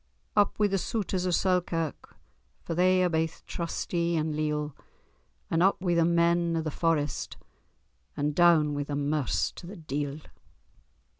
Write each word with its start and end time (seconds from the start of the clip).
Up 0.35 0.57
wi' 0.57 0.65
the 0.65 0.79
Souters 0.79 1.27
of 1.27 1.35
Selkirk, 1.35 2.15
For 2.63 2.73
they 2.73 3.03
are 3.03 3.07
baith 3.09 3.43
trusty 3.45 4.15
and 4.15 4.35
leal; 4.35 4.75
And 5.51 5.61
up 5.61 5.79
wi' 5.79 5.93
the 5.93 6.05
men 6.05 6.57
o' 6.57 6.61
the 6.63 6.71
Forest, 6.71 7.37
And 8.17 8.33
doun 8.33 8.73
wi' 8.73 8.81
the 8.81 8.95
Merse 8.95 9.51
to 9.51 9.67
the 9.67 9.75
deil. 9.77 10.21